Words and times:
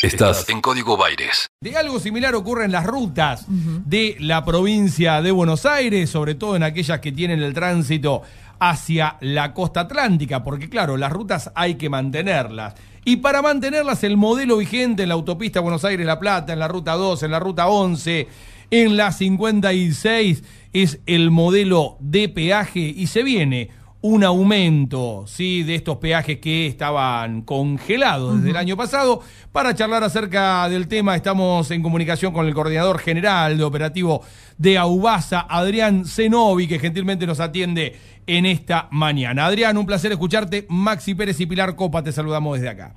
Estás 0.00 0.48
en 0.48 0.60
Código 0.60 0.96
Baires. 0.96 1.48
De 1.60 1.76
algo 1.76 1.98
similar 1.98 2.36
ocurre 2.36 2.64
en 2.64 2.70
las 2.70 2.86
rutas 2.86 3.46
de 3.48 4.16
la 4.20 4.44
provincia 4.44 5.20
de 5.22 5.32
Buenos 5.32 5.66
Aires, 5.66 6.08
sobre 6.08 6.36
todo 6.36 6.54
en 6.54 6.62
aquellas 6.62 7.00
que 7.00 7.10
tienen 7.10 7.42
el 7.42 7.52
tránsito 7.52 8.22
hacia 8.60 9.16
la 9.20 9.52
costa 9.52 9.80
atlántica, 9.80 10.44
porque 10.44 10.68
claro, 10.68 10.96
las 10.96 11.10
rutas 11.10 11.50
hay 11.56 11.74
que 11.74 11.90
mantenerlas. 11.90 12.74
Y 13.04 13.16
para 13.16 13.42
mantenerlas, 13.42 14.04
el 14.04 14.16
modelo 14.16 14.58
vigente 14.58 15.02
en 15.02 15.08
la 15.08 15.16
autopista 15.16 15.58
Buenos 15.58 15.84
Aires-La 15.84 16.20
Plata, 16.20 16.52
en 16.52 16.60
la 16.60 16.68
ruta 16.68 16.92
2, 16.92 17.24
en 17.24 17.32
la 17.32 17.40
ruta 17.40 17.66
11, 17.66 18.28
en 18.70 18.96
la 18.96 19.10
56, 19.10 20.44
es 20.74 21.00
el 21.06 21.32
modelo 21.32 21.96
de 21.98 22.28
peaje 22.28 22.80
y 22.80 23.08
se 23.08 23.24
viene 23.24 23.70
un 24.00 24.22
aumento 24.22 25.24
¿sí? 25.26 25.64
de 25.64 25.74
estos 25.74 25.96
peajes 25.96 26.38
que 26.38 26.66
estaban 26.66 27.42
congelados 27.42 28.36
desde 28.36 28.50
el 28.50 28.56
año 28.56 28.76
pasado. 28.76 29.22
Para 29.50 29.74
charlar 29.74 30.04
acerca 30.04 30.68
del 30.68 30.86
tema 30.86 31.16
estamos 31.16 31.70
en 31.70 31.82
comunicación 31.82 32.32
con 32.32 32.46
el 32.46 32.54
coordinador 32.54 32.98
general 32.98 33.58
de 33.58 33.64
operativo 33.64 34.22
de 34.56 34.78
Aubasa, 34.78 35.46
Adrián 35.48 36.04
Zenobi, 36.04 36.68
que 36.68 36.78
gentilmente 36.78 37.26
nos 37.26 37.40
atiende 37.40 37.96
en 38.26 38.46
esta 38.46 38.88
mañana. 38.90 39.46
Adrián, 39.46 39.76
un 39.76 39.86
placer 39.86 40.12
escucharte. 40.12 40.66
Maxi 40.68 41.14
Pérez 41.14 41.40
y 41.40 41.46
Pilar 41.46 41.74
Copa, 41.74 42.02
te 42.02 42.12
saludamos 42.12 42.56
desde 42.56 42.68
acá. 42.68 42.94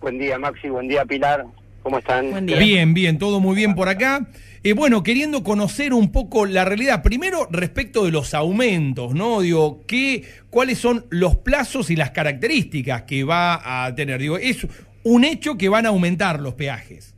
Buen 0.00 0.18
día 0.18 0.38
Maxi, 0.38 0.68
buen 0.68 0.88
día 0.88 1.04
Pilar. 1.04 1.46
¿Cómo 1.86 1.98
están? 1.98 2.44
Bien, 2.44 2.94
bien, 2.94 3.16
todo 3.16 3.38
muy 3.38 3.54
bien 3.54 3.76
por 3.76 3.88
acá. 3.88 4.26
Eh, 4.64 4.72
bueno, 4.72 5.04
queriendo 5.04 5.44
conocer 5.44 5.94
un 5.94 6.10
poco 6.10 6.44
la 6.44 6.64
realidad, 6.64 7.00
primero 7.00 7.46
respecto 7.48 8.04
de 8.04 8.10
los 8.10 8.34
aumentos, 8.34 9.14
¿no? 9.14 9.40
Digo, 9.40 9.84
¿qué, 9.86 10.24
¿cuáles 10.50 10.78
son 10.78 11.06
los 11.10 11.36
plazos 11.36 11.88
y 11.90 11.94
las 11.94 12.10
características 12.10 13.02
que 13.02 13.22
va 13.22 13.84
a 13.84 13.94
tener? 13.94 14.18
Digo, 14.20 14.36
es 14.36 14.66
un 15.04 15.22
hecho 15.22 15.56
que 15.56 15.68
van 15.68 15.86
a 15.86 15.90
aumentar 15.90 16.40
los 16.40 16.54
peajes. 16.54 17.14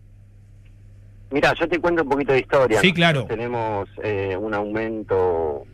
Mira, 1.31 1.55
yo 1.59 1.67
te 1.67 1.79
cuento 1.79 2.03
un 2.03 2.11
poquito 2.11 2.35
de 2.35 2.41
historia. 2.41 2.79
Sí, 2.83 2.93
claro. 2.93 3.25
tenemos 3.25 3.89
eh, 4.03 4.37
un 4.39 4.53
aumento 4.53 5.65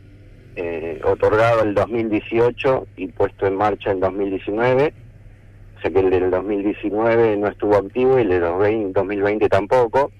eh, 0.55 1.01
otorgado 1.03 1.63
el 1.63 1.73
2018 1.73 2.87
y 2.95 3.07
puesto 3.07 3.45
en 3.45 3.57
marcha 3.57 3.91
en 3.91 3.99
2019. 3.99 4.93
Sea 5.85 5.93
que 5.93 5.99
el 5.99 6.09
del 6.09 6.31
2019 6.31 7.37
no 7.37 7.47
estuvo 7.47 7.75
activo 7.75 8.17
y 8.17 8.23
el 8.23 8.29
del 8.29 8.93
2020 8.93 9.47
tampoco 9.49 10.11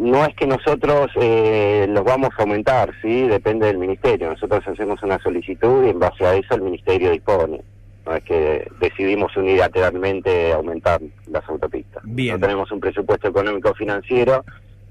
no 0.00 0.24
es 0.24 0.34
que 0.34 0.46
nosotros 0.46 1.10
eh, 1.20 1.86
los 1.90 2.04
vamos 2.04 2.30
a 2.38 2.42
aumentar, 2.42 2.90
sí, 3.02 3.28
depende 3.28 3.66
del 3.66 3.76
ministerio. 3.76 4.30
Nosotros 4.30 4.66
hacemos 4.66 5.02
una 5.02 5.18
solicitud 5.18 5.84
y 5.84 5.90
en 5.90 5.98
base 5.98 6.24
a 6.24 6.34
eso 6.34 6.54
el 6.54 6.62
ministerio 6.62 7.10
dispone. 7.10 7.60
No 8.06 8.16
es 8.16 8.24
que 8.24 8.66
decidimos 8.80 9.36
unilateralmente 9.36 10.54
aumentar 10.54 11.02
las 11.26 11.46
autopistas. 11.50 12.02
Bien. 12.06 12.36
No 12.36 12.46
tenemos 12.46 12.72
un 12.72 12.80
presupuesto 12.80 13.28
económico 13.28 13.74
financiero 13.74 14.42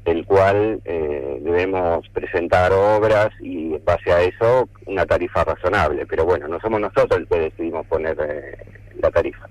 del 0.06 0.26
cual 0.28 0.80
eh, 0.86 1.40
debemos 1.42 2.08
presentar 2.10 2.72
obras 2.72 3.30
y 3.42 3.74
en 3.74 3.84
base 3.84 4.12
a 4.12 4.22
eso 4.22 4.70
una 4.86 5.08
tarifa 5.08 5.44
razonable. 5.44 6.06
Pero 6.06 6.26
bueno, 6.26 6.48
no 6.48 6.60
somos 6.60 6.80
nosotros 6.82 7.20
el 7.20 7.28
que 7.28 7.40
decidimos 7.40 7.88
poner 7.88 8.16
eh, 8.22 8.58
la 9.02 9.10
tarifa. 9.10 9.50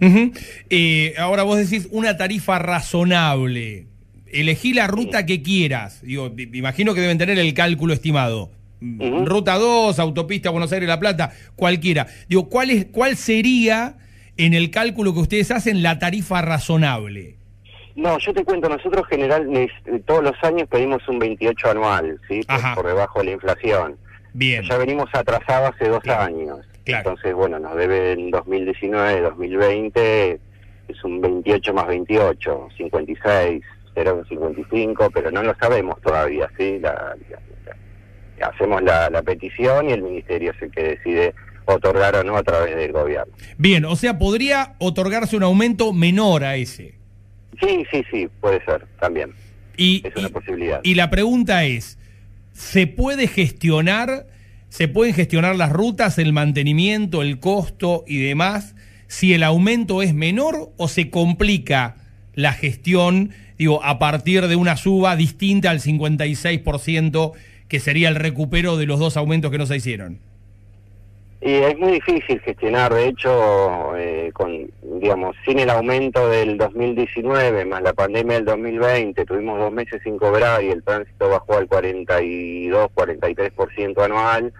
Eh, 0.00 1.14
ahora 1.18 1.42
vos 1.42 1.58
decís 1.58 1.88
una 1.90 2.16
tarifa 2.16 2.58
razonable 2.58 3.86
elegí 4.32 4.74
la 4.74 4.86
ruta 4.86 5.26
que 5.26 5.42
quieras. 5.42 6.02
Digo, 6.02 6.32
imagino 6.52 6.94
que 6.94 7.00
deben 7.00 7.18
tener 7.18 7.38
el 7.38 7.54
cálculo 7.54 7.94
estimado. 7.94 8.50
Ruta 8.80 9.54
2, 9.54 9.98
autopista 9.98 10.50
Buenos 10.50 10.72
Aires-La 10.72 11.00
Plata, 11.00 11.32
cualquiera. 11.56 12.06
Digo, 12.28 12.48
¿cuál, 12.48 12.70
es, 12.70 12.86
¿cuál 12.86 13.16
sería 13.16 13.96
en 14.36 14.54
el 14.54 14.70
cálculo 14.70 15.12
que 15.14 15.20
ustedes 15.20 15.50
hacen 15.50 15.82
la 15.82 15.98
tarifa 15.98 16.42
razonable? 16.42 17.34
No, 17.96 18.16
yo 18.18 18.32
te 18.32 18.44
cuento, 18.44 18.68
nosotros 18.68 19.04
general 19.08 19.48
todos 20.06 20.22
los 20.22 20.34
años 20.44 20.68
pedimos 20.68 21.06
un 21.08 21.18
28 21.18 21.70
anual, 21.70 22.20
¿sí? 22.28 22.40
Por, 22.76 22.86
debajo 22.86 23.18
de 23.18 23.24
la 23.24 23.30
inflación. 23.32 23.96
Bien. 24.32 24.62
Ya 24.62 24.76
venimos 24.76 25.08
atrasados 25.12 25.74
hace 25.74 25.88
dos 25.88 26.06
años. 26.06 26.60
Entonces, 26.96 27.34
bueno, 27.34 27.58
nos 27.58 27.76
deben 27.76 28.30
2019, 28.30 29.20
2020, 29.20 30.40
es 30.88 31.04
un 31.04 31.20
28 31.20 31.74
más 31.74 31.86
28, 31.86 32.68
56 32.76 33.62
0,55, 34.04 35.10
pero 35.12 35.30
no 35.30 35.42
lo 35.42 35.54
sabemos 35.58 36.00
todavía, 36.00 36.48
¿sí? 36.56 36.78
La, 36.80 37.16
hacemos 38.40 38.82
la, 38.82 39.22
petición 39.22 39.88
y 39.88 39.92
el 39.92 40.02
ministerio 40.02 40.52
es 40.52 40.62
el 40.62 40.70
que 40.70 40.82
decide 40.82 41.34
otorgar 41.64 42.16
o 42.16 42.24
no 42.24 42.36
a 42.36 42.42
través 42.42 42.76
del 42.76 42.92
gobierno. 42.92 43.32
Bien, 43.58 43.84
o 43.84 43.96
sea, 43.96 44.18
¿podría 44.18 44.74
otorgarse 44.78 45.36
un 45.36 45.42
aumento 45.42 45.92
menor 45.92 46.44
a 46.44 46.56
ese? 46.56 46.94
Sí, 47.60 47.84
sí, 47.90 48.04
sí, 48.10 48.28
puede 48.40 48.64
ser, 48.64 48.86
también. 49.00 49.32
Y, 49.76 50.06
es 50.06 50.14
una 50.16 50.28
posibilidad. 50.28 50.80
Y 50.82 50.94
la 50.94 51.10
pregunta 51.10 51.64
es, 51.64 51.98
¿se 52.52 52.86
puede 52.86 53.26
gestionar, 53.26 54.26
se 54.68 54.88
pueden 54.88 55.14
gestionar 55.14 55.56
las 55.56 55.72
rutas, 55.72 56.18
el 56.18 56.32
mantenimiento, 56.32 57.22
el 57.22 57.38
costo 57.38 58.04
y 58.06 58.18
demás, 58.18 58.74
si 59.06 59.32
el 59.32 59.42
aumento 59.42 60.02
es 60.02 60.14
menor 60.14 60.72
o 60.76 60.88
se 60.88 61.10
complica 61.10 61.96
la 62.34 62.52
gestión 62.52 63.30
digo, 63.58 63.84
a 63.84 63.98
partir 63.98 64.46
de 64.46 64.56
una 64.56 64.76
suba 64.76 65.16
distinta 65.16 65.70
al 65.70 65.80
56% 65.80 67.32
que 67.66 67.80
sería 67.80 68.08
el 68.08 68.14
recupero 68.14 68.76
de 68.76 68.86
los 68.86 68.98
dos 68.98 69.16
aumentos 69.16 69.50
que 69.50 69.58
no 69.58 69.66
se 69.66 69.76
hicieron? 69.76 70.20
Y 71.40 71.54
es 71.54 71.78
muy 71.78 71.92
difícil 71.92 72.40
gestionar, 72.40 72.92
de 72.92 73.06
hecho, 73.06 73.96
eh, 73.96 74.30
con, 74.32 74.70
digamos, 74.82 75.36
sin 75.44 75.60
el 75.60 75.70
aumento 75.70 76.28
del 76.28 76.58
2019 76.58 77.64
más 77.64 77.80
la 77.80 77.92
pandemia 77.92 78.36
del 78.36 78.44
2020, 78.44 79.24
tuvimos 79.24 79.58
dos 79.60 79.72
meses 79.72 80.00
sin 80.02 80.18
cobrar 80.18 80.62
y 80.64 80.70
el 80.70 80.82
tránsito 80.82 81.28
bajó 81.28 81.58
al 81.58 81.68
42, 81.68 82.90
43% 82.92 84.04
anual. 84.04 84.52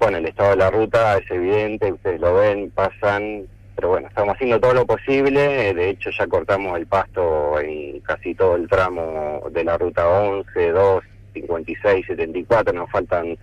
Bueno, 0.00 0.18
el 0.18 0.26
estado 0.26 0.50
de 0.50 0.56
la 0.56 0.70
ruta 0.70 1.18
es 1.18 1.30
evidente, 1.30 1.92
ustedes 1.92 2.20
lo 2.20 2.34
ven, 2.34 2.70
pasan 2.70 3.46
pero 3.76 3.90
bueno, 3.90 4.08
estamos 4.08 4.34
haciendo 4.34 4.58
todo 4.58 4.72
lo 4.72 4.86
posible, 4.86 5.74
de 5.74 5.90
hecho 5.90 6.10
ya 6.10 6.26
cortamos 6.26 6.78
el 6.78 6.86
pasto 6.86 7.60
en 7.60 8.00
casi 8.00 8.34
todo 8.34 8.56
el 8.56 8.66
tramo 8.68 9.42
de 9.52 9.64
la 9.64 9.76
ruta 9.76 10.08
11, 10.08 10.70
2, 10.70 11.04
56, 11.34 12.06
74, 12.06 12.72
nos 12.72 12.90
faltan 12.90 13.36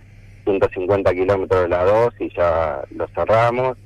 150 0.44 1.12
kilómetros 1.12 1.62
de 1.62 1.68
la 1.68 1.84
2 1.84 2.14
y 2.20 2.30
ya 2.34 2.82
lo 2.94 3.06
cerramos, 3.08 3.76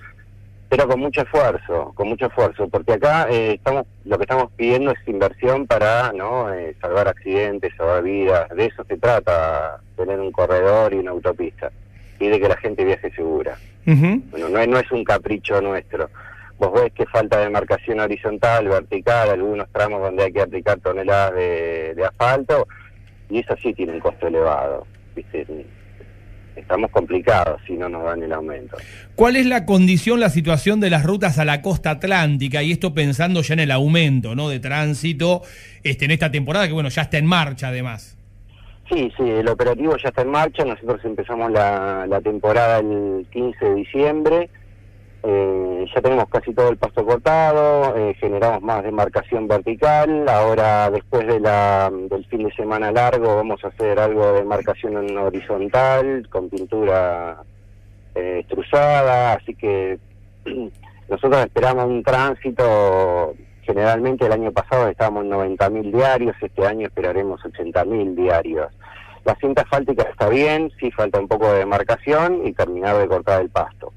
pero 0.69 0.87
con 0.87 1.01
mucho 1.01 1.23
esfuerzo, 1.23 1.93
con 1.95 2.09
mucho 2.09 2.27
esfuerzo, 2.27 2.69
porque 2.69 2.93
acá 2.93 3.27
eh, 3.31 3.55
estamos 3.55 3.87
lo 4.05 4.19
que 4.19 4.25
estamos 4.25 4.51
pidiendo 4.57 4.91
es 4.91 4.99
inversión 5.09 5.67
para 5.67 6.13
no 6.13 6.53
eh, 6.53 6.77
salvar 6.81 7.09
accidentes, 7.09 7.73
salvar 7.77 8.03
vidas, 8.03 8.49
de 8.51 8.67
eso 8.67 8.85
se 8.85 8.99
trata, 8.99 9.81
tener 9.97 10.21
un 10.21 10.33
corredor 10.33 10.93
y 10.93 10.99
una 10.99 11.13
autopista, 11.13 11.71
y 12.21 12.29
de 12.29 12.41
que 12.41 12.49
la 12.49 12.57
gente 12.57 12.85
viaje 12.85 13.11
segura. 13.13 13.57
Bueno, 13.87 14.51
no, 14.51 14.67
no 14.67 14.79
es 14.79 14.93
un 14.93 15.03
capricho 15.03 15.63
nuestro 15.63 16.11
vos 16.59 16.73
ves 16.73 16.93
que 16.93 17.07
falta 17.07 17.39
de 17.39 17.51
marcación 17.51 18.01
horizontal, 18.01 18.69
vertical, 18.69 19.31
algunos 19.31 19.69
tramos 19.71 20.03
donde 20.03 20.25
hay 20.25 20.33
que 20.33 20.43
aplicar 20.43 20.79
toneladas 20.81 21.35
de, 21.35 22.05
asfalto, 22.05 22.67
y 23.31 23.41
eso 23.41 23.55
sí 23.63 23.73
tiene 23.73 23.93
un 23.93 24.01
costo 24.01 24.27
elevado. 24.27 24.87
Estamos 26.59 26.91
complicados 26.91 27.61
si 27.67 27.75
no 27.75 27.89
nos 27.89 28.05
dan 28.05 28.23
el 28.23 28.33
aumento. 28.33 28.77
¿Cuál 29.15 29.37
es 29.37 29.47
la 29.47 29.65
condición, 29.65 30.21
la 30.21 30.31
situación 30.31 30.81
de 30.81 30.91
las 30.91 31.05
rutas 31.05 31.39
a 31.39 31.45
la 31.45 31.63
costa 31.63 31.91
atlántica? 31.91 32.63
Y 32.63 32.73
esto 32.73 32.95
pensando 32.95 33.43
ya 33.43 33.55
en 33.55 33.61
el 33.61 33.71
aumento 33.71 34.35
¿no? 34.35 34.49
de 34.49 34.61
tránsito 34.61 35.43
este, 35.83 36.07
en 36.07 36.11
esta 36.11 36.31
temporada, 36.31 36.67
que 36.67 36.73
bueno, 36.73 36.89
ya 36.89 37.03
está 37.03 37.19
en 37.19 37.27
marcha 37.27 37.69
además. 37.69 38.17
Sí, 38.91 39.13
sí, 39.17 39.23
el 39.23 39.49
operativo 39.49 39.97
ya 40.03 40.09
está 40.09 40.23
en 40.23 40.31
marcha. 40.31 40.65
Nosotros 40.65 41.01
empezamos 41.05 41.51
la, 41.53 42.07
la 42.09 42.21
temporada 42.21 42.79
el 42.79 43.27
15 43.31 43.65
de 43.65 43.75
diciembre 43.75 44.51
eh, 45.23 45.85
ya 45.93 46.01
tenemos 46.01 46.29
casi 46.29 46.55
todo 46.55 46.69
el 46.69 46.77
pasto 46.77 47.05
cortado, 47.05 47.97
eh, 47.97 48.15
generamos 48.21 48.63
más 48.63 48.85
demarcación 48.85 49.49
vertical, 49.49 50.29
ahora 50.29 50.91
después 50.91 51.27
de 51.27 51.41
la, 51.41 51.91
del 51.91 52.25
fin 52.27 52.45
de 52.45 52.53
semana 52.55 52.93
largo 52.93 53.35
vamos 53.35 53.65
a 53.65 53.69
hacer 53.69 53.99
algo 53.99 54.33
de 54.33 54.41
demarcación 54.41 54.97
en 54.97 55.19
horizontal, 55.19 56.29
con 56.31 56.49
pintura 56.49 57.43
eh, 58.15 58.41
estruzada, 58.41 59.33
así 59.35 59.55
que 59.57 59.99
nosotros 61.09 61.45
esperamos 61.47 61.87
un 61.87 62.05
tránsito, 62.05 63.35
generalmente 63.63 64.27
el 64.27 64.33
año 64.33 64.53
pasado 64.53 64.89
estábamos 64.89 65.25
en 65.25 65.31
90.000 65.33 65.93
diarios, 65.93 66.37
este 66.41 66.65
año 66.65 66.87
esperaremos 66.87 67.41
80.000 67.43 68.15
diarios. 68.15 68.73
La 69.25 69.35
cinta 69.35 69.63
asfáltica 69.63 70.05
está 70.05 70.29
bien, 70.29 70.71
sí 70.79 70.93
falta 70.93 71.19
un 71.19 71.27
poco 71.27 71.53
de 71.53 71.59
demarcación 71.59 72.47
y 72.47 72.53
terminar 72.53 72.97
de 72.97 73.09
cortar 73.09 73.43
el 73.43 73.51
pasto. 73.51 73.93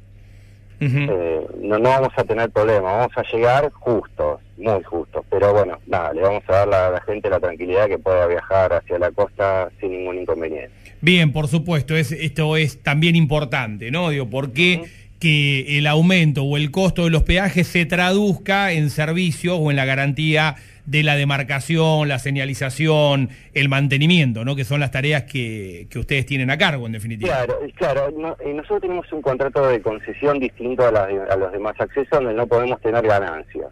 Eh, 0.84 1.48
no, 1.62 1.78
no 1.78 1.90
vamos 1.90 2.10
a 2.18 2.24
tener 2.24 2.50
problema, 2.50 2.92
vamos 2.92 3.12
a 3.16 3.22
llegar 3.32 3.70
justos, 3.72 4.40
muy 4.58 4.82
justos, 4.84 5.24
pero 5.30 5.54
bueno, 5.54 5.78
nada, 5.86 6.12
le 6.12 6.22
vamos 6.22 6.44
a 6.48 6.66
dar 6.66 6.74
a 6.74 6.90
la 6.90 7.02
gente 7.02 7.30
la 7.30 7.40
tranquilidad 7.40 7.88
que 7.88 8.00
pueda 8.00 8.26
viajar 8.26 8.74
hacia 8.74 8.98
la 8.98 9.12
costa 9.12 9.70
sin 9.80 9.92
ningún 9.92 10.18
inconveniente. 10.18 10.72
Bien, 11.00 11.32
por 11.32 11.48
supuesto, 11.48 11.96
es, 11.96 12.12
esto 12.12 12.58
es 12.58 12.82
también 12.82 13.16
importante, 13.16 13.92
¿no? 13.92 14.10
Digo, 14.10 14.28
¿por 14.28 14.54
qué 14.54 14.82
que 15.22 15.78
el 15.78 15.86
aumento 15.86 16.44
o 16.44 16.58
el 16.58 16.72
costo 16.72 17.04
de 17.04 17.12
los 17.12 17.22
peajes 17.24 17.68
se 17.68 17.86
traduzca 17.86 18.72
en 18.72 18.90
servicios 18.90 19.56
o 19.62 19.70
en 19.70 19.78
la 19.78 19.86
garantía 19.86 20.56
de 20.88 21.04
la 21.04 21.16
demarcación, 21.16 22.08
la 22.08 22.18
señalización, 22.18 23.30
el 23.54 23.70
mantenimiento, 23.70 24.44
¿no? 24.44 24.56
Que 24.56 24.64
son 24.64 24.80
las 24.80 24.90
tareas 24.90 25.24
que, 25.24 25.86
que 25.92 26.00
ustedes 26.00 26.26
tienen 26.26 26.50
a 26.50 26.58
cargo, 26.58 26.88
en 26.88 26.94
definitiva. 26.94 27.46
Claro, 27.46 27.60
claro. 27.76 28.12
nosotros 28.12 28.82
tenemos 28.82 29.14
un 29.14 29.22
contrato 29.22 29.68
de 29.68 29.80
concesión 29.80 30.40
distinto 30.40 30.84
a, 30.84 30.90
a, 30.90 31.36
los 31.38 31.52
demás 31.52 31.76
accesos 31.80 32.10
donde 32.10 32.34
no 32.34 32.48
podemos 32.48 32.82
tener 32.82 33.06
ganancias. 33.06 33.68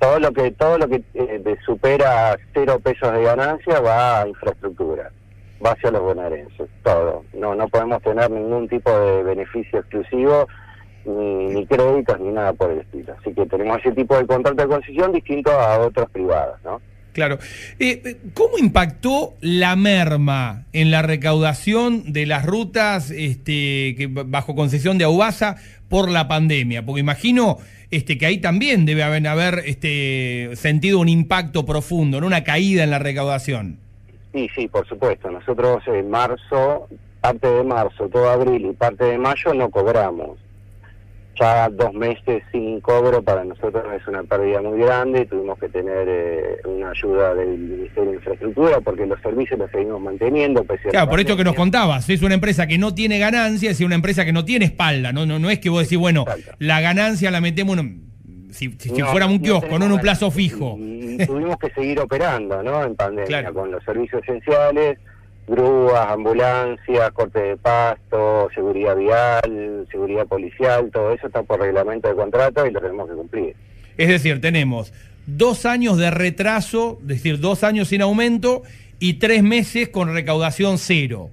Todo 0.00 0.18
lo 0.18 0.32
que 0.32 0.50
todo 0.50 0.78
lo 0.78 0.88
que 0.88 1.00
eh, 1.14 1.56
supera 1.64 2.36
cero 2.52 2.80
pesos 2.82 3.12
de 3.12 3.22
ganancia 3.22 3.78
va 3.80 4.22
a 4.22 4.28
infraestructura 4.28 5.12
va 5.64 5.72
hacia 5.72 5.90
los 5.90 6.02
bonaerenses, 6.02 6.68
todo. 6.82 7.24
No, 7.34 7.54
no 7.54 7.68
podemos 7.68 8.02
tener 8.02 8.30
ningún 8.30 8.68
tipo 8.68 8.90
de 8.90 9.22
beneficio 9.22 9.80
exclusivo, 9.80 10.46
ni, 11.04 11.66
créditos, 11.66 12.18
ni 12.20 12.32
nada 12.32 12.52
por 12.52 12.70
el 12.70 12.80
estilo. 12.80 13.14
Así 13.20 13.32
que 13.32 13.46
tenemos 13.46 13.78
ese 13.78 13.92
tipo 13.92 14.16
de 14.16 14.26
contrato 14.26 14.62
de 14.62 14.68
concesión 14.68 15.12
distinto 15.12 15.50
a 15.52 15.78
otros 15.78 16.08
privados, 16.10 16.58
¿no? 16.64 16.80
Claro. 17.12 17.38
Eh, 17.78 18.02
eh, 18.04 18.16
¿Cómo 18.34 18.58
impactó 18.58 19.34
la 19.40 19.76
merma 19.76 20.64
en 20.72 20.90
la 20.90 21.00
recaudación 21.00 22.12
de 22.12 22.26
las 22.26 22.44
rutas 22.44 23.12
este, 23.12 23.94
que, 23.96 24.08
bajo 24.10 24.56
concesión 24.56 24.98
de 24.98 25.04
Aubasa 25.04 25.56
por 25.88 26.10
la 26.10 26.26
pandemia? 26.26 26.84
Porque 26.84 27.00
imagino 27.00 27.58
este, 27.92 28.18
que 28.18 28.26
ahí 28.26 28.38
también 28.38 28.84
debe 28.84 29.04
haber, 29.04 29.28
haber 29.28 29.62
este, 29.66 30.50
sentido 30.54 30.98
un 30.98 31.08
impacto 31.08 31.64
profundo, 31.64 32.20
¿no? 32.20 32.26
una 32.26 32.42
caída 32.42 32.82
en 32.82 32.90
la 32.90 32.98
recaudación. 32.98 33.83
Sí, 34.34 34.50
sí, 34.52 34.66
por 34.66 34.86
supuesto. 34.88 35.30
Nosotros 35.30 35.84
en 35.86 36.10
marzo, 36.10 36.88
parte 37.20 37.48
de 37.48 37.62
marzo, 37.62 38.08
todo 38.08 38.28
abril 38.28 38.66
y 38.66 38.72
parte 38.72 39.04
de 39.04 39.16
mayo 39.16 39.54
no 39.54 39.70
cobramos. 39.70 40.40
Ya 41.40 41.68
dos 41.68 41.92
meses 41.94 42.42
sin 42.50 42.80
cobro 42.80 43.22
para 43.22 43.44
nosotros 43.44 43.84
es 43.96 44.06
una 44.08 44.24
pérdida 44.24 44.60
muy 44.60 44.80
grande. 44.80 45.24
Tuvimos 45.26 45.56
que 45.58 45.68
tener 45.68 46.08
eh, 46.08 46.60
una 46.64 46.90
ayuda 46.90 47.34
del 47.34 47.58
Ministerio 47.58 48.10
de 48.10 48.16
Infraestructura 48.16 48.80
porque 48.80 49.06
los 49.06 49.20
servicios 49.20 49.58
los 49.58 49.70
seguimos 49.70 50.00
manteniendo. 50.00 50.64
claro, 50.90 51.10
por 51.10 51.20
esto 51.20 51.36
que 51.36 51.44
nos 51.44 51.54
contabas, 51.54 52.08
es 52.10 52.22
una 52.22 52.34
empresa 52.34 52.66
que 52.66 52.76
no 52.76 52.92
tiene 52.92 53.20
ganancias 53.20 53.80
y 53.80 53.84
una 53.84 53.94
empresa 53.94 54.24
que 54.24 54.32
no 54.32 54.44
tiene 54.44 54.64
espalda. 54.64 55.12
No, 55.12 55.26
no, 55.26 55.38
no 55.38 55.48
es 55.48 55.60
que 55.60 55.70
vos 55.70 55.84
decís, 55.84 55.98
bueno, 55.98 56.24
la 56.58 56.80
ganancia 56.80 57.30
la 57.30 57.40
metemos... 57.40 57.78
En 57.78 58.03
si, 58.54 58.72
si, 58.78 59.02
fuera 59.02 59.26
un 59.26 59.40
kiosco, 59.40 59.78
no 59.78 59.86
en 59.86 59.92
un 59.92 60.00
plazo 60.00 60.30
fijo. 60.30 60.76
tuvimos 61.26 61.56
que 61.58 61.70
seguir 61.74 61.98
operando, 62.00 62.62
¿no? 62.62 62.84
En 62.84 62.94
pandemia, 62.94 63.52
con 63.52 63.70
los 63.70 63.82
servicios 63.84 64.22
esenciales, 64.22 64.98
grúas, 65.46 66.06
ambulancias, 66.08 67.10
corte 67.12 67.40
de 67.40 67.56
pasto, 67.56 68.48
seguridad 68.54 68.96
vial, 68.96 69.86
seguridad 69.90 70.26
policial, 70.26 70.90
todo 70.92 71.12
eso 71.12 71.26
está 71.26 71.42
por 71.42 71.60
reglamento 71.60 72.08
de 72.08 72.14
contrato 72.14 72.64
y 72.66 72.70
lo 72.70 72.80
tenemos 72.80 73.08
que 73.08 73.16
cumplir. 73.16 73.56
Es 73.96 74.08
decir, 74.08 74.40
tenemos 74.40 74.92
dos 75.26 75.66
años 75.66 75.98
de 75.98 76.10
retraso, 76.10 76.98
es 77.02 77.08
decir, 77.08 77.40
dos 77.40 77.64
años 77.64 77.88
sin 77.88 78.02
aumento 78.02 78.62
y 79.00 79.14
tres 79.14 79.42
meses 79.42 79.88
con 79.88 80.12
recaudación 80.14 80.78
cero. 80.78 81.30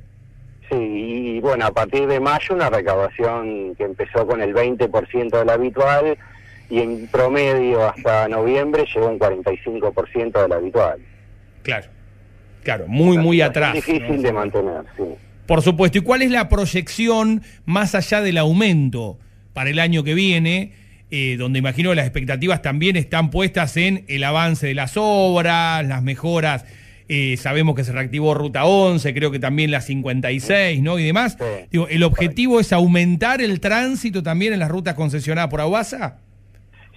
Sí, 0.70 0.78
y 0.78 1.40
bueno, 1.40 1.66
a 1.66 1.72
partir 1.72 2.08
de 2.08 2.20
mayo 2.20 2.56
una 2.56 2.70
recaudación 2.70 3.76
que 3.76 3.84
empezó 3.84 4.26
con 4.26 4.42
el 4.42 4.54
20% 4.54 5.30
de 5.30 5.46
la 5.46 5.54
habitual 5.54 6.18
y 6.72 6.80
en 6.80 7.08
promedio 7.08 7.86
hasta 7.88 8.30
noviembre 8.30 8.86
llegó 8.94 9.10
un 9.10 9.20
45% 9.20 10.42
de 10.42 10.48
lo 10.48 10.56
habitual. 10.56 11.00
Claro, 11.64 11.88
claro, 12.64 12.86
muy, 12.88 13.18
muy 13.18 13.42
atrás. 13.42 13.74
Difícil 13.74 14.22
de 14.22 14.32
mantener, 14.32 14.84
sí. 14.96 15.04
Por 15.46 15.62
supuesto. 15.62 15.98
¿Y 15.98 16.02
cuál 16.02 16.22
es 16.22 16.32
la 16.32 16.48
proyección 16.48 17.42
más 17.66 17.94
allá 17.94 18.22
del 18.22 18.38
aumento 18.38 19.20
para 19.52 19.70
el 19.70 19.80
año 19.80 20.06
que 20.06 20.14
viene? 20.14 20.72
Eh, 21.12 21.36
donde 21.38 21.60
imagino 21.60 21.94
las 21.94 22.06
expectativas 22.06 22.62
también 22.62 22.96
están 22.96 23.32
puestas 23.32 23.76
en 23.76 24.06
el 24.08 24.24
avance 24.24 24.68
de 24.68 24.74
las 24.74 24.94
obras, 24.96 25.86
las 25.86 26.02
mejoras. 26.04 26.64
Eh, 27.10 27.36
sabemos 27.36 27.76
que 27.76 27.84
se 27.84 27.92
reactivó 27.92 28.34
Ruta 28.34 28.64
11, 28.64 29.14
creo 29.14 29.30
que 29.30 29.40
también 29.40 29.72
la 29.72 29.82
56, 29.82 30.82
¿no? 30.82 30.98
Y 30.98 31.04
demás. 31.04 31.38
Digo, 31.70 31.90
¿el 31.90 32.04
objetivo 32.04 32.62
es 32.62 32.72
aumentar 32.72 33.42
el 33.42 33.60
tránsito 33.60 34.24
también 34.24 34.54
en 34.54 34.60
las 34.60 34.70
rutas 34.70 34.94
concesionadas 34.94 35.50
por 35.50 35.60
Aguasa? 35.60 36.20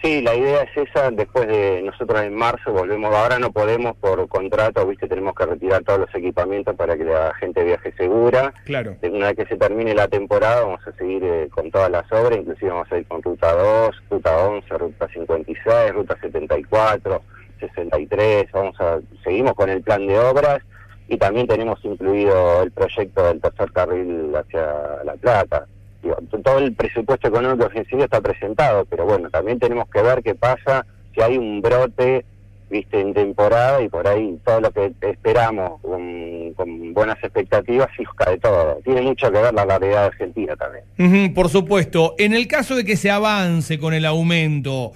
Sí, 0.05 0.21
la 0.21 0.37
idea 0.37 0.65
es 0.65 0.89
esa, 0.91 1.11
después 1.11 1.49
de 1.49 1.81
nosotros 1.81 2.21
en 2.21 2.35
marzo 2.35 2.71
volvemos, 2.75 3.15
ahora 3.15 3.39
no 3.39 3.53
podemos 3.53 3.97
por 3.97 4.29
contrato, 4.29 4.87
viste, 4.87 5.09
tenemos 5.09 5.35
que 5.35 5.47
retirar 5.47 5.83
todos 5.83 6.01
los 6.01 6.15
equipamientos 6.15 6.77
para 6.77 6.95
que 6.95 7.05
la 7.05 7.33
gente 7.37 7.65
viaje 7.65 7.91
segura. 7.97 8.53
Claro. 8.67 8.97
Una 9.01 9.29
vez 9.29 9.37
que 9.37 9.47
se 9.47 9.56
termine 9.56 9.95
la 9.95 10.06
temporada 10.06 10.61
vamos 10.61 10.87
a 10.87 10.93
seguir 10.93 11.25
eh, 11.25 11.49
con 11.51 11.71
todas 11.71 11.91
las 11.91 12.05
obras, 12.12 12.39
inclusive 12.39 12.71
vamos 12.71 12.93
a 12.93 12.99
ir 12.99 13.06
con 13.06 13.23
Ruta 13.23 13.51
2, 13.55 14.03
Ruta 14.11 14.47
11, 14.47 14.77
Ruta 14.77 15.09
56, 15.09 15.95
Ruta 15.95 16.19
74, 16.21 17.23
63, 17.61 18.53
vamos 18.53 18.79
a, 18.83 18.99
seguimos 19.23 19.55
con 19.55 19.71
el 19.71 19.81
plan 19.81 20.06
de 20.06 20.19
obras 20.19 20.59
y 21.09 21.17
también 21.17 21.47
tenemos 21.47 21.83
incluido 21.83 22.62
el 22.62 22.73
proyecto 22.73 23.25
del 23.25 23.41
tercer 23.41 23.73
carril 23.73 24.37
hacia 24.37 25.03
La 25.03 25.15
Plata 25.15 25.67
todo 26.43 26.59
el 26.59 26.75
presupuesto 26.75 27.29
económico 27.29 27.65
argentino 27.65 28.05
está 28.05 28.21
presentado, 28.21 28.85
pero 28.87 29.05
bueno, 29.05 29.31
también 29.31 29.59
tenemos 29.59 29.89
que 29.89 30.03
ver 30.03 30.23
qué 30.23 30.35
pasa 30.35 30.87
si 31.15 31.21
hay 31.21 31.37
un 31.39 31.61
brote 31.61 32.25
viste 32.71 33.01
en 33.01 33.15
temporada 33.15 33.83
y 33.83 33.89
por 33.89 34.06
ahí 34.09 34.37
todo 34.45 34.61
lo 34.61 34.71
que 34.73 34.93
esperamos 35.03 35.81
con, 35.81 36.93
buenas 36.93 37.19
expectativas 37.23 37.89
y 37.99 38.05
cae 38.17 38.39
todo. 38.39 38.81
Tiene 38.85 39.03
mucho 39.03 39.31
que 39.31 39.39
ver 39.39 39.55
la 39.55 39.79
de 39.79 39.97
Argentina 39.97 40.55
también. 40.56 41.35
por 41.35 41.49
supuesto. 41.49 42.15
En 42.19 42.35
el 42.35 42.47
caso 42.47 42.77
de 42.77 42.85
que 42.85 42.97
se 42.97 43.11
avance 43.11 43.79
con 43.79 43.95
el 43.95 44.05
aumento, 44.05 44.93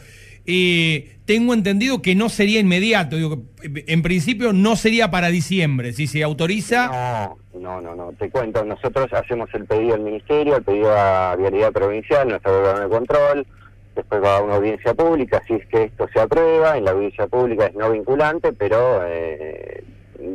eh, 0.50 1.18
tengo 1.26 1.52
entendido 1.52 2.00
que 2.00 2.14
no 2.14 2.30
sería 2.30 2.58
inmediato. 2.58 3.16
Digo, 3.16 3.42
en 3.62 4.00
principio 4.00 4.54
no 4.54 4.76
sería 4.76 5.10
para 5.10 5.28
diciembre. 5.28 5.92
Si 5.92 6.06
se 6.06 6.22
autoriza. 6.22 7.36
No, 7.52 7.82
no, 7.82 7.94
no. 7.94 8.12
Te 8.18 8.30
cuento. 8.30 8.64
Nosotros 8.64 9.12
hacemos 9.12 9.50
el 9.52 9.66
pedido 9.66 9.94
al 9.94 10.00
Ministerio, 10.00 10.56
el 10.56 10.62
pedido 10.62 10.90
a 10.90 11.36
Vialidad 11.36 11.70
Provincial, 11.70 12.26
nuestro 12.26 12.58
órgano 12.58 12.80
de 12.80 12.88
control. 12.88 13.46
Después 13.94 14.24
va 14.24 14.38
a 14.38 14.42
una 14.42 14.54
audiencia 14.54 14.94
pública. 14.94 15.42
Si 15.46 15.52
es 15.52 15.66
que 15.66 15.84
esto 15.84 16.08
se 16.14 16.18
aprueba, 16.18 16.78
en 16.78 16.86
la 16.86 16.92
audiencia 16.92 17.26
pública 17.26 17.66
es 17.66 17.74
no 17.74 17.90
vinculante, 17.90 18.54
pero 18.54 19.02
eh, 19.06 19.84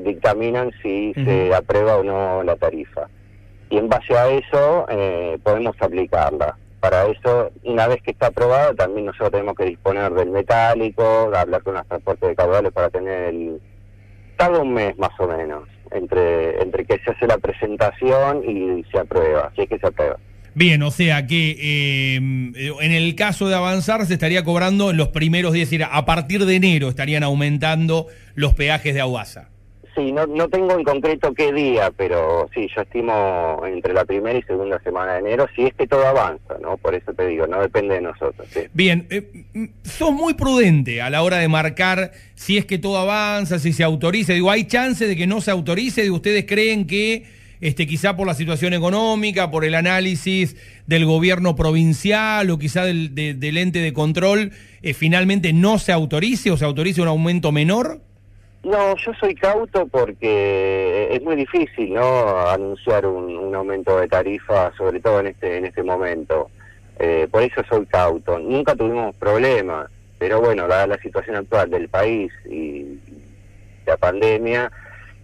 dictaminan 0.06 0.70
si 0.84 1.14
se 1.16 1.56
aprueba 1.56 1.96
o 1.96 2.04
no 2.04 2.44
la 2.44 2.56
tarifa. 2.56 3.10
Y 3.72 3.78
en 3.78 3.90
base 3.90 4.16
a 4.16 4.30
eso 4.30 4.86
eh, 4.90 5.40
podemos 5.42 5.76
aplicarla 5.82 6.56
para 6.84 7.06
eso, 7.06 7.50
una 7.64 7.88
vez 7.88 8.02
que 8.02 8.12
está 8.12 8.28
aprobado, 8.28 8.76
también 8.76 9.06
nosotros 9.06 9.32
tenemos 9.32 9.56
que 9.56 9.64
disponer 9.64 10.12
del 10.12 10.32
metálico, 10.32 11.32
hablar 11.34 11.64
con 11.64 11.76
los 11.76 11.88
transportes 11.88 12.28
de 12.28 12.36
caudales 12.36 12.74
para 12.74 12.90
tener 12.90 13.30
el... 13.30 13.62
Tarda 14.36 14.60
un 14.60 14.74
mes 14.74 14.98
más 14.98 15.18
o 15.18 15.26
menos 15.26 15.64
entre, 15.92 16.62
entre 16.62 16.84
que 16.84 17.00
se 17.00 17.12
hace 17.12 17.26
la 17.26 17.38
presentación 17.38 18.44
y 18.44 18.84
se 18.92 19.00
aprueba, 19.00 19.50
si 19.56 19.62
es 19.62 19.70
que 19.70 19.80
se 19.80 19.88
aprueba. 19.88 20.18
Bien, 20.56 20.84
o 20.84 20.92
sea 20.92 21.26
que 21.26 21.52
eh, 21.52 22.16
en 22.18 22.92
el 22.92 23.16
caso 23.16 23.48
de 23.48 23.56
avanzar 23.56 24.06
se 24.06 24.16
estaría 24.16 24.44
cobrando 24.44 24.92
los 24.92 25.08
primeros 25.08 25.54
días, 25.54 25.70
a 25.90 26.04
partir 26.04 26.44
de 26.46 26.58
enero 26.58 26.90
estarían 26.90 27.24
aumentando 27.24 28.08
los 28.36 28.56
peajes 28.56 28.94
de 28.94 29.00
Aguasa. 29.00 29.53
Sí, 29.96 30.12
no, 30.12 30.26
no 30.26 30.50
tengo 30.50 30.78
en 30.78 30.84
concreto 30.84 31.34
qué 31.34 31.54
día, 31.54 31.92
pero 31.96 32.50
sí, 32.54 32.68
yo 32.76 32.82
estimo 32.82 33.62
entre 33.66 33.94
la 33.94 34.06
primera 34.06 34.38
y 34.40 34.42
segunda 34.42 34.82
semana 34.82 35.14
de 35.14 35.20
enero, 35.20 35.46
si 35.56 35.64
es 35.64 35.74
que 35.76 35.86
todo 35.86 36.08
avanza, 36.08 36.56
¿no? 36.62 36.78
Por 36.78 36.96
eso 36.96 37.14
te 37.14 37.28
digo, 37.28 37.46
no 37.46 37.62
depende 37.62 37.96
de 37.96 38.02
nosotros. 38.02 38.48
Bien, 38.74 39.06
eh, 39.12 39.46
mm, 39.54 39.66
sos 39.84 40.12
muy 40.12 40.34
prudente 40.34 41.02
a 41.02 41.12
la 41.12 41.22
hora 41.22 41.38
de 41.38 41.48
marcar 41.48 42.12
si 42.34 42.58
es 42.58 42.66
que 42.66 42.80
todo 42.80 42.98
avanza, 42.98 43.60
si 43.60 43.72
se 43.72 43.84
autoriza. 43.84 44.34
Digo, 44.34 44.50
¿hay 44.50 44.66
chance 44.66 45.06
de 45.06 45.16
que 45.16 45.28
no 45.28 45.42
se 45.42 45.52
autorice? 45.52 46.02
¿De 46.02 46.12
ustedes 46.12 46.46
creen 46.46 46.88
que 46.88 47.26
este, 47.62 47.86
quizá 47.86 48.18
por 48.18 48.26
la 48.26 48.34
situación 48.34 48.74
económica, 48.74 49.52
por 49.52 49.64
el 49.64 49.76
análisis 49.76 50.56
del 50.88 51.06
gobierno 51.06 51.56
provincial 51.56 52.50
o 52.50 52.58
quizá 52.58 52.84
del, 52.84 53.14
del 53.14 53.58
ente 53.58 53.80
de 53.80 53.94
control, 53.94 54.52
eh, 54.82 54.94
finalmente 54.94 55.54
no 55.54 55.78
se 55.78 55.92
autorice 55.92 56.52
o 56.52 56.58
se 56.58 56.66
autorice 56.66 57.02
un 57.02 57.08
aumento 57.08 57.52
menor? 57.52 58.02
No, 58.64 58.96
yo 58.96 59.14
soy 59.20 59.36
cauto 59.36 59.86
porque 59.88 61.10
es 61.12 61.22
muy 61.22 61.36
difícil, 61.36 61.94
¿no? 61.94 62.48
Anunciar 62.48 63.06
un, 63.06 63.54
aumento 63.54 63.98
de 64.00 64.08
tarifa, 64.08 64.72
sobre 64.78 65.02
todo 65.02 65.20
en 65.20 65.28
este 65.28 65.58
en 65.58 65.66
este 65.66 65.84
momento. 65.84 66.50
Eh, 66.98 67.28
por 67.30 67.44
eso 67.44 67.62
soy 67.70 67.86
cauto. 67.86 68.40
Nunca 68.40 68.74
tuvimos 68.74 69.14
problemas, 69.16 69.92
pero 70.18 70.40
bueno, 70.40 70.68
dada 70.68 70.88
la 70.88 70.98
situación 71.00 71.36
actual 71.36 71.70
del 71.70 71.90
país 71.90 72.32
y 72.46 73.00
la 73.86 73.98
pandemia, 73.98 74.72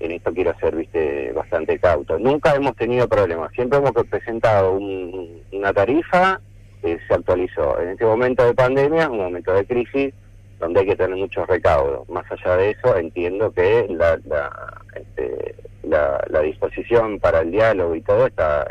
en 0.02 0.12
esto 0.12 0.34
quiero 0.34 0.54
ser, 0.60 0.76
viste, 0.76 1.32
bastante 1.32 1.80
cauto. 1.80 2.20
Nunca 2.20 2.56
hemos 2.56 2.76
tenido 2.76 3.08
problemas. 3.08 3.54
Siempre 3.54 3.80
hemos 3.80 3.94
presentado 4.10 4.74
una 4.74 5.74
tarifa 5.74 6.42
que 6.82 7.00
se 7.08 7.14
actualizó. 7.14 7.80
En 7.80 7.90
este 7.90 8.06
momento 8.06 8.46
de 8.46 8.54
pandemia, 8.54 9.10
un 9.10 9.18
momento 9.18 9.54
de 9.54 9.66
crisis 9.66 10.14
donde 10.60 10.82
hay 10.82 10.88
que 10.88 10.96
tener 10.96 11.16
muchos 11.16 11.48
recaudos. 11.48 12.08
Más 12.10 12.26
allá 12.32 12.58
de 12.58 12.72
eso, 12.72 12.98
entiendo 12.98 13.52
que 13.52 13.88
la, 13.90 14.20
la, 14.26 14.82
este, 14.96 15.56
la, 15.84 16.42
disposición 16.42 17.20
para 17.20 17.42
el 17.42 17.52
diálogo 17.52 17.96
y 17.96 18.02
todo 18.02 18.28
está 18.28 18.66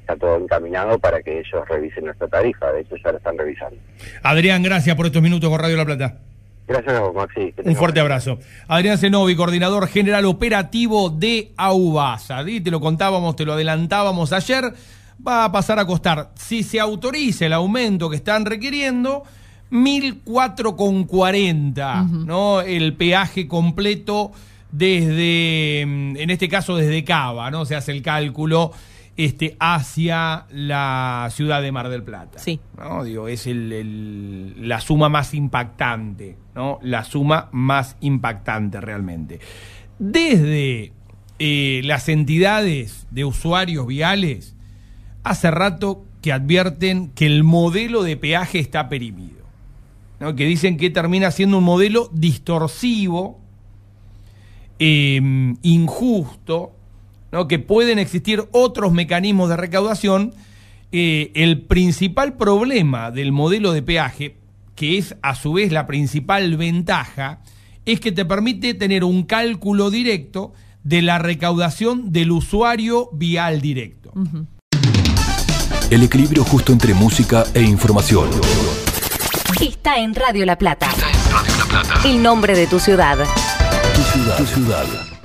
está 0.00 0.16
todo 0.16 0.36
encaminado 0.36 0.98
para 0.98 1.22
que 1.22 1.40
ellos 1.40 1.68
revisen 1.68 2.06
nuestra 2.06 2.28
tarifa, 2.28 2.72
de 2.72 2.80
hecho 2.80 2.96
ya 3.04 3.12
la 3.12 3.18
están 3.18 3.36
revisando. 3.36 3.76
Adrián, 4.22 4.62
gracias 4.62 4.96
por 4.96 5.04
estos 5.06 5.20
minutos 5.20 5.50
con 5.50 5.60
Radio 5.60 5.76
La 5.76 5.84
Plata. 5.84 6.18
Gracias 6.66 6.94
a 6.94 7.00
vos, 7.00 7.14
Maxi. 7.14 7.54
Un 7.64 7.76
fuerte 7.76 8.00
abrazo. 8.00 8.38
Adrián 8.68 8.98
Zenovi, 8.98 9.34
coordinador 9.34 9.88
general 9.88 10.26
operativo 10.26 11.08
de 11.08 11.52
AUBASA. 11.56 12.44
Te 12.44 12.70
lo 12.70 12.80
contábamos, 12.80 13.36
te 13.36 13.46
lo 13.46 13.54
adelantábamos 13.54 14.34
ayer. 14.34 14.64
Va 15.26 15.44
a 15.44 15.52
pasar 15.52 15.78
a 15.78 15.86
costar, 15.86 16.30
si 16.36 16.62
se 16.62 16.78
autoriza 16.78 17.46
el 17.46 17.54
aumento 17.54 18.08
que 18.08 18.16
están 18.16 18.44
requiriendo, 18.44 19.24
1.004,40, 19.70 22.24
¿no? 22.24 22.60
El 22.60 22.94
peaje 22.94 23.46
completo 23.46 24.32
desde, 24.70 25.84
mm, 25.86 26.16
en 26.16 26.30
este 26.30 26.48
caso 26.48 26.76
desde 26.76 27.04
Cava, 27.04 27.50
¿no? 27.50 27.64
Se 27.64 27.74
hace 27.76 27.92
el 27.92 28.02
cálculo 28.02 28.72
este, 29.18 29.56
hacia 29.58 30.46
la 30.50 31.28
ciudad 31.32 31.60
de 31.60 31.72
Mar 31.72 31.88
del 31.88 32.04
Plata. 32.04 32.38
Sí. 32.38 32.60
¿no? 32.78 33.02
Digo, 33.02 33.28
es 33.28 33.48
el, 33.48 34.68
la 34.68 34.80
suma 34.80 35.08
más 35.08 35.34
impactante, 35.34 36.38
¿no? 36.54 36.78
La 36.82 37.04
suma 37.04 37.48
más 37.50 37.96
impactante 38.00 38.80
realmente. 38.80 39.40
Desde 39.98 40.92
eh, 41.40 41.80
las 41.84 42.08
entidades 42.08 43.08
de 43.10 43.24
usuarios 43.24 43.88
viales, 43.88 44.54
hace 45.24 45.50
rato 45.50 46.04
que 46.22 46.32
advierten 46.32 47.10
que 47.10 47.26
el 47.26 47.42
modelo 47.42 48.04
de 48.04 48.16
peaje 48.16 48.60
está 48.60 48.88
perimido. 48.88 49.37
Que 50.18 50.44
dicen 50.44 50.76
que 50.76 50.90
termina 50.90 51.30
siendo 51.30 51.58
un 51.58 51.64
modelo 51.64 52.10
distorsivo, 52.12 53.40
eh, 54.78 55.20
injusto, 55.62 56.72
¿no? 57.30 57.46
que 57.48 57.58
pueden 57.58 57.98
existir 57.98 58.48
otros 58.52 58.92
mecanismos 58.92 59.48
de 59.48 59.56
recaudación. 59.56 60.34
Eh, 60.90 61.32
el 61.34 61.62
principal 61.62 62.36
problema 62.36 63.10
del 63.10 63.30
modelo 63.30 63.72
de 63.72 63.82
peaje, 63.82 64.36
que 64.74 64.98
es 64.98 65.16
a 65.22 65.34
su 65.34 65.52
vez 65.52 65.70
la 65.70 65.86
principal 65.86 66.56
ventaja, 66.56 67.42
es 67.84 68.00
que 68.00 68.12
te 68.12 68.24
permite 68.24 68.74
tener 68.74 69.04
un 69.04 69.22
cálculo 69.22 69.90
directo 69.90 70.52
de 70.84 71.02
la 71.02 71.18
recaudación 71.18 72.12
del 72.12 72.32
usuario 72.32 73.10
vial 73.12 73.60
directo. 73.60 74.12
El 75.90 76.02
equilibrio 76.02 76.44
justo 76.44 76.72
entre 76.72 76.94
música 76.94 77.44
e 77.54 77.62
información. 77.62 78.28
Está 79.60 79.96
en 79.98 80.14
Radio 80.14 80.46
La 80.46 80.56
Plata. 80.56 80.86
Está 80.86 81.10
en 81.10 81.32
Radio 81.32 81.56
La 81.58 81.64
Plata. 81.64 82.08
El 82.08 82.22
nombre 82.22 82.54
de 82.54 82.68
tu 82.68 82.78
ciudad. 82.78 83.18
Tu 83.94 84.02
ciudad. 84.02 84.36
Tu 84.36 84.46
ciudad. 84.46 85.17